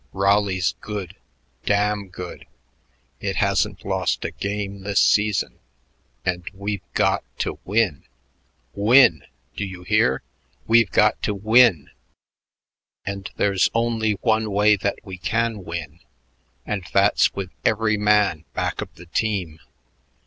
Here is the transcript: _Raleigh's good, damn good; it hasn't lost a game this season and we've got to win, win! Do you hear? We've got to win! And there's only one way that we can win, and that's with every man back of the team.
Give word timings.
_Raleigh's 0.13 0.73
good, 0.81 1.15
damn 1.63 2.07
good; 2.07 2.47
it 3.19 3.35
hasn't 3.35 3.85
lost 3.85 4.25
a 4.25 4.31
game 4.31 4.81
this 4.81 4.99
season 4.99 5.59
and 6.25 6.43
we've 6.55 6.81
got 6.95 7.23
to 7.41 7.59
win, 7.65 8.05
win! 8.73 9.25
Do 9.55 9.63
you 9.63 9.83
hear? 9.83 10.23
We've 10.65 10.89
got 10.89 11.21
to 11.21 11.35
win! 11.35 11.91
And 13.05 13.29
there's 13.35 13.69
only 13.75 14.13
one 14.23 14.49
way 14.49 14.75
that 14.75 14.97
we 15.03 15.19
can 15.19 15.63
win, 15.63 15.99
and 16.65 16.83
that's 16.91 17.35
with 17.35 17.51
every 17.63 17.95
man 17.95 18.45
back 18.55 18.81
of 18.81 18.91
the 18.95 19.05
team. 19.05 19.59